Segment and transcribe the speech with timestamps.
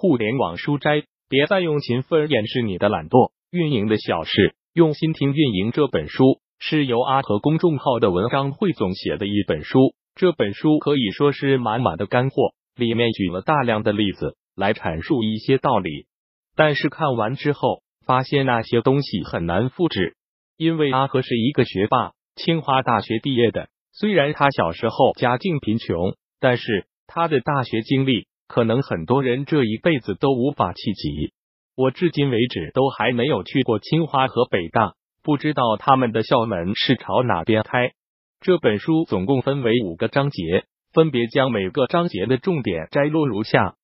[0.00, 3.32] 互联网书斋，别再用勤奋掩饰你的懒惰。
[3.50, 5.72] 运营的小事，用心听运营。
[5.72, 9.96] 这本书是由阿和公众号的文章汇总写的一本书。
[10.14, 16.06] 这本书可以说是满满的干货，里面举了大量的例子来阐述一些道理。
[16.54, 20.14] 但是看完之后，发现那些东西很难复制，
[20.56, 23.68] 因为阿和是一个学霸，清华大学毕业的。
[23.92, 28.27] 虽然他小时候家境贫穷，但是他的大学经历。
[28.48, 31.32] 可能很多人这一辈子都无法企及。
[31.76, 37.92] 我至今为止都还没有去过清华和北大，不知道他们的校门是朝哪边开。
[38.40, 43.76] 这本书总共分为五个章节，分别将每个章节的重点摘录如下：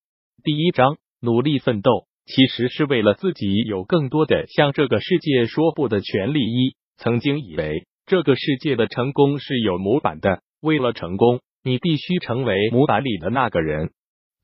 [0.43, 6.39] 第一章，努力奋斗，其实是为了自己有更多的向这个世界说不的权利。
[6.39, 13.91] 一曾经以为这个世界的成功是有模板的，为了成功，你必须成为模板里的那个人。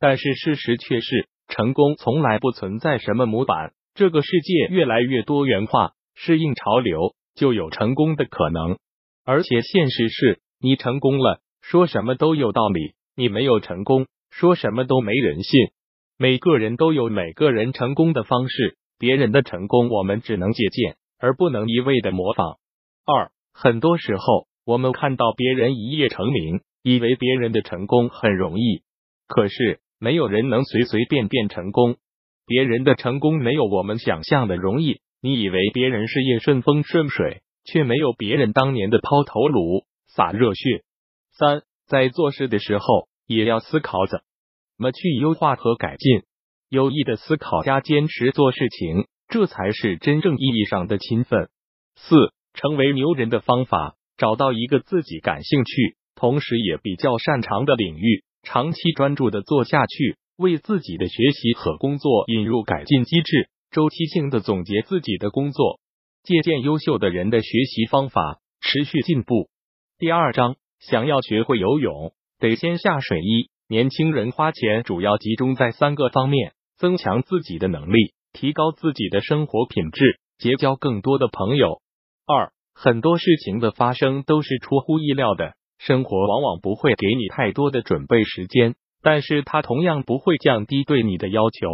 [0.01, 3.71] 但是事实却是，成功从来不存在什么模板。
[3.93, 8.79] 这个世界越来越多元化，适应潮流就有成功的可能。
[9.23, 15.67] 而且现实是，你成功了，说什么都有道理；你没有成功，说什么都没人信。
[16.17, 22.57] 每个人都有每个人成功的方式，别人的成功我们只能借鉴，而不能一味的模仿。
[23.05, 28.81] 二，很多时候我们看到别人一夜成名，以为别人的成功很容易，
[29.27, 29.79] 可是。
[30.03, 31.97] 没有人能随随便便成功，
[32.47, 34.99] 别人的成功没有我们想象的容易。
[35.21, 40.83] 你以为别人事业顺风顺水，却没有别人当年的抛头颅、洒热血。
[41.37, 44.21] 三，在做事的时候也要思考怎
[44.75, 46.23] 么去优化和改进。
[46.67, 51.49] 有意的思考加坚持做事情，这才是真正意义上的勤奋。
[51.95, 52.15] 四，
[52.55, 58.23] 成为牛人的方法，找到一个自己感兴趣，同时也比较擅长的领域。
[58.43, 65.79] 长期专注的做下去，为自己的学习和工作引入改进机制，周期性的总结自己的工作，
[66.23, 69.49] 借鉴优秀的人的学习方法，持续进步。
[69.97, 73.19] 第二章，想要学会游泳，得先下水。
[73.21, 81.81] 一年轻人花钱主要集中在三个方面：增强自己的能力，提高自己的生活品质，结交更多的朋友。
[82.25, 85.53] 二，很多事情的发生都是出乎意料的。
[85.83, 91.67] 生活往往不会给你太多的准备时间，但是它同样不会降低对你的要求。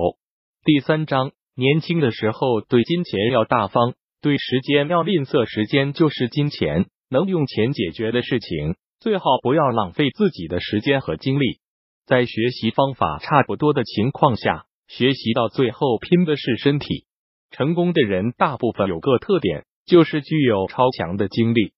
[0.64, 5.46] 第三章，年轻的时候对金钱要大方，对时间要吝啬。
[5.46, 11.60] 时间就是金钱，能用钱解决的事情，最好不要浪费自己的时间和精力。
[12.06, 17.06] 在学习方法差不多的情况下，学习到最后拼的是身体。
[17.52, 21.74] 成功的人大部分有个特点，就是具有超强的精力。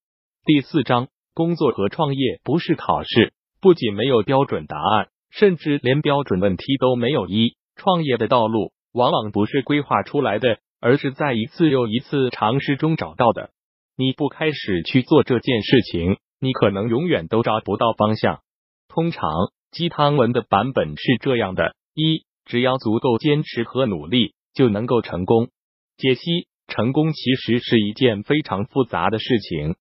[0.46, 1.08] 第四章。
[1.40, 7.28] 工作和创业不是考试，不仅没有标准答案，甚至连标准问题都没有。
[7.28, 13.52] 一创业的道路往往不是规划出来的，而是在一次又一次尝试中找到的。
[13.96, 18.42] 你不开始去做这件事情，你可能永远都找不到方向。
[18.90, 19.32] 通常
[19.72, 25.48] 鸡汤文的版本是这样的：一，只要足够坚持和努力，就能够成功。
[25.96, 29.76] 解析：成功其实是一件非常复杂的事情，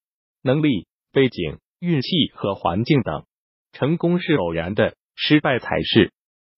[0.45, 0.87] 能力。
[1.13, 3.25] 背景、运气和环境等，
[3.73, 6.13] 成功是偶然的，失败才是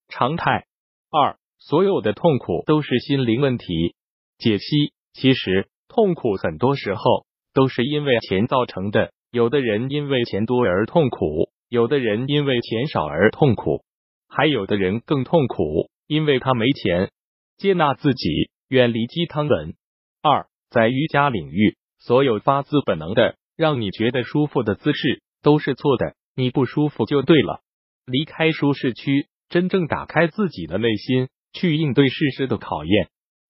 [0.07, 0.65] 常态。
[1.09, 3.95] 二，所有的痛苦都是心灵问题。
[4.37, 9.11] 解析：其实痛苦很多时候都是因为钱造成的。
[9.31, 13.83] 有的人因为钱多而痛苦，有的人因为钱少而痛苦，
[14.27, 17.11] 还有的人更痛苦，因为他没钱。
[17.57, 19.75] 接纳自己，远离鸡汤文。
[20.21, 23.37] 二，在瑜伽领域，所有发自本能的。
[23.61, 27.61] 让你觉得舒服的姿势都是错的，你不舒服就对了。
[28.07, 33.09] 离开舒适区，真正打开自己的内心，去应对事实的考验。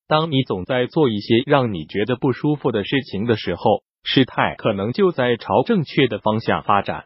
[0.09, 7.05] 当你总在做一些让你觉得不舒服的事情的时候，事态可能就在朝正确的方向发展。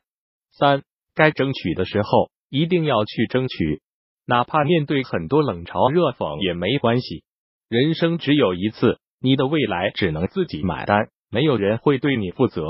[0.51, 0.81] 三，
[1.13, 3.83] 该争取的时候一定要去争取，
[4.25, 7.23] 哪怕面对很多冷嘲热讽也没关系。
[7.69, 12.63] 人生只有一次，你的未来只能自己买单，没有人会对你负责。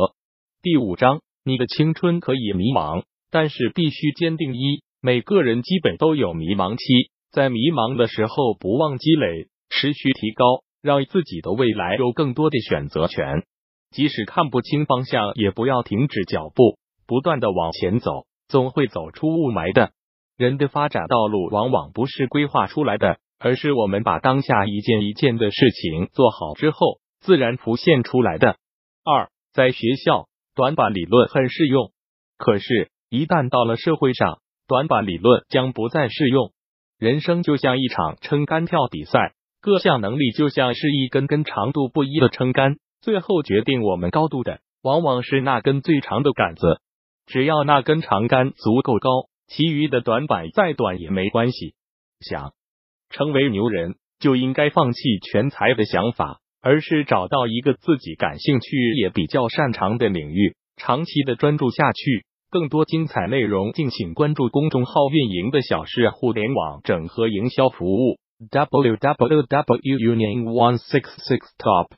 [0.66, 4.56] 第五章，你的青春可以迷茫，但是必须坚定。
[4.56, 13.44] 一，每个人基本都有迷茫期，在迷茫的时候不忘积累，持续提高，让自己的未来有更多的选择权。
[13.92, 19.92] 即使看不清方向，也不要停止脚步，不断的往前走，总会走出雾霾的。
[20.36, 28.58] 人的发展道路往往不是规划出来的，而是我们把当下一件一件的事情做好之后，自然浮现出来的。
[29.04, 30.28] 二，在学校。
[30.56, 31.92] 短板理论很适用，
[32.38, 36.54] 可是，一旦到了社会上，短板理论将不再适用。
[36.98, 46.80] 人生就像一场撑杆跳比赛，各项能力就像是一根根长度不一的撑杆，最后决定我们高度的，往往是那根最长的杆子。
[47.26, 49.10] 只要那根长杆足够高，
[49.48, 51.76] 其余的短板再短也没关系。
[52.22, 52.54] 想
[53.10, 62.26] 成为牛人，就应该放弃全才的想法，而是找到一个自己感兴趣也比较擅长的领域，长期的专注下去。
[62.50, 68.18] 更多精彩内容，敬请关注公众号运营的小事互联网整合营销服务
[68.50, 69.46] www
[69.84, 71.92] union one six six top。